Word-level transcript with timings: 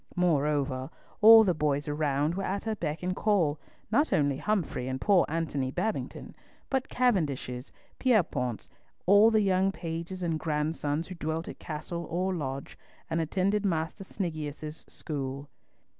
Moreover, 0.15 0.89
all 1.21 1.43
the 1.43 1.53
boys 1.53 1.87
around 1.87 2.33
were 2.33 2.41
at 2.41 2.63
her 2.63 2.73
beck 2.73 3.03
and 3.03 3.15
call, 3.15 3.59
not 3.91 4.11
only 4.11 4.37
Humfrey 4.37 4.87
and 4.87 4.99
poor 4.99 5.27
Antony 5.29 5.69
Babington, 5.69 6.35
but 6.71 6.89
Cavendishes, 6.89 7.71
Pierrepoints, 7.99 8.67
all 9.05 9.29
the 9.29 9.41
young 9.41 9.71
pages 9.71 10.23
and 10.23 10.39
grandsons 10.39 11.07
who 11.09 11.13
dwelt 11.13 11.47
at 11.47 11.59
castle 11.59 12.07
or 12.09 12.33
lodge, 12.33 12.79
and 13.11 13.21
attended 13.21 13.63
Master 13.63 14.03
Sniggius's 14.03 14.83
school. 14.87 15.47